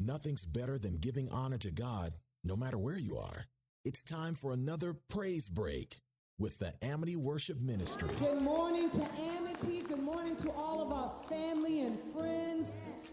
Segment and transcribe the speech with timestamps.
[0.00, 2.12] Nothing's better than giving honor to God,
[2.44, 3.46] no matter where you are.
[3.84, 5.96] It's time for another praise break
[6.38, 8.10] with the Amity Worship Ministry.
[8.20, 9.82] Good morning to Amity.
[9.82, 12.68] Good morning to all of our family and friends.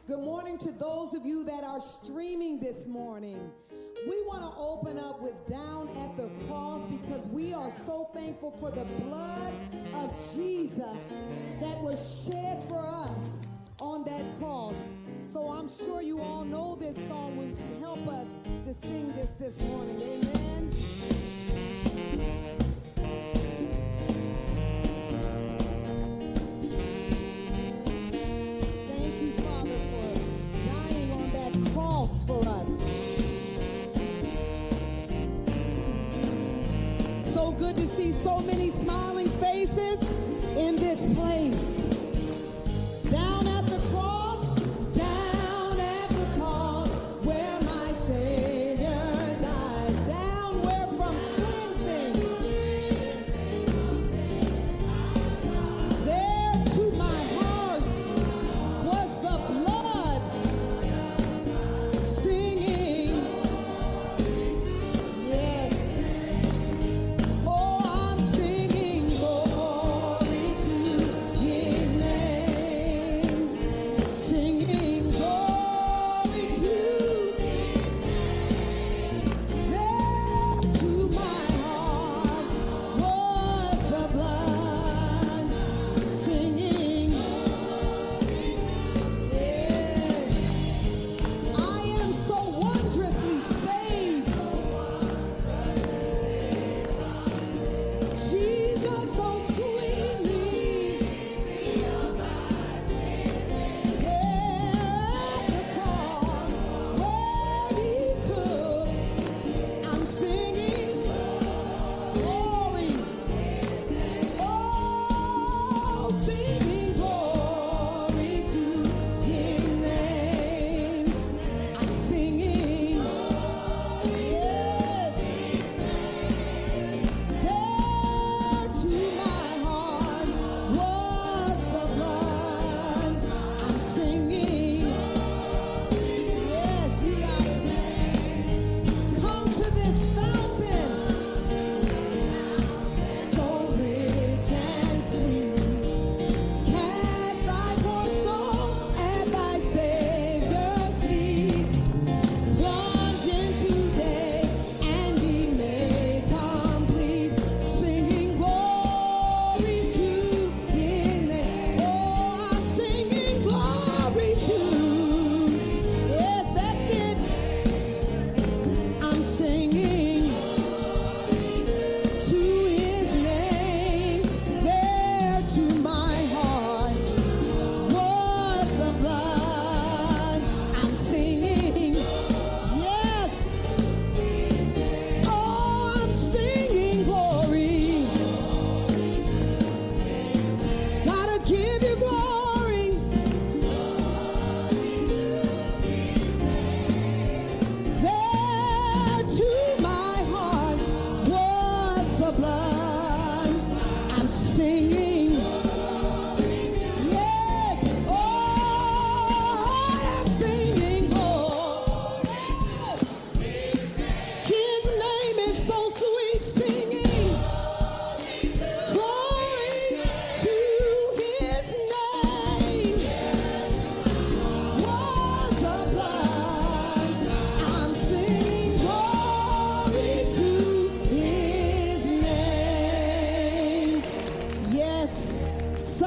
[0.08, 3.40] Good morning to those of you that are streaming this morning.
[4.08, 8.52] We want to open up with Down at the Cross because we are so thankful
[8.52, 9.54] for the blood
[9.96, 11.02] of Jesus
[11.62, 13.47] that was shed for us
[13.79, 14.76] on that cross.
[15.36, 17.36] So I'm sure you all know this song.
[17.36, 18.26] Would you help us
[18.64, 20.00] to sing this this morning?
[20.00, 20.72] Amen.
[28.88, 30.08] Thank you, Father, for
[30.72, 32.70] dying on that cross for us.
[37.34, 40.02] So good to see so many smiling faces
[40.58, 41.84] in this place.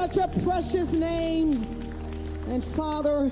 [0.07, 1.61] Such a precious name,
[2.47, 3.29] and Father.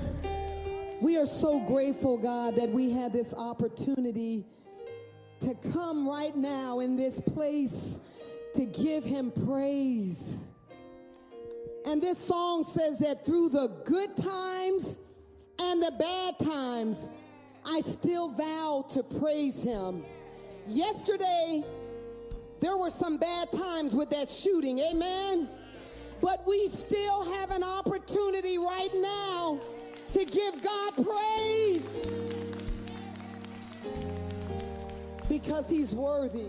[1.00, 4.44] We are so grateful, God, that we had this opportunity
[5.40, 8.00] to come right now in this place
[8.52, 10.50] to give him praise.
[11.86, 14.98] And this song says that through the good times
[15.58, 17.12] and the bad times,
[17.64, 20.04] I still vow to praise him.
[20.66, 21.64] Yesterday,
[22.60, 25.48] there were some bad times with that shooting, amen?
[26.20, 29.60] But we still have an opportunity right now
[30.10, 32.08] to give God praise
[35.28, 36.48] because he's worthy.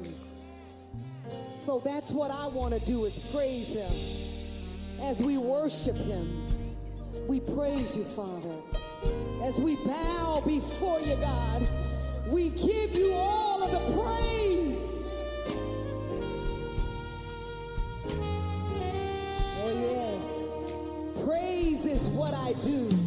[1.65, 5.05] So that's what I want to do is praise him.
[5.05, 6.47] As we worship him,
[7.27, 8.55] we praise you, Father.
[9.43, 11.67] As we bow before you, God,
[12.31, 14.88] we give you all of the praise.
[22.19, 22.98] what I do.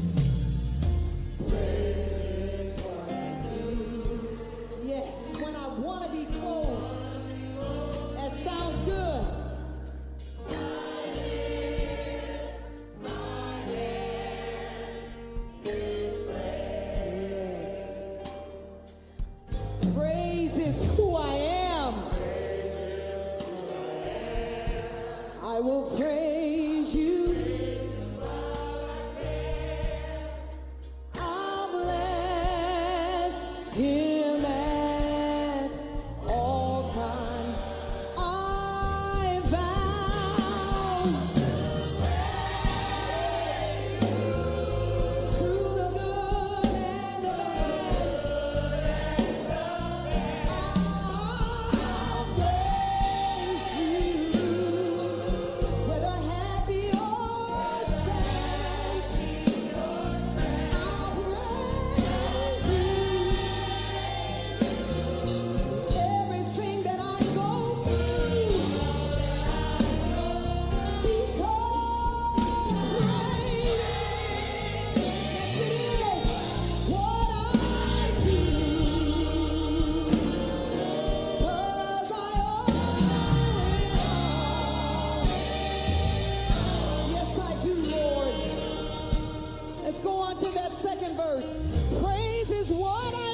[89.92, 91.44] Let's go on to that second verse.
[92.00, 93.31] Praise is what I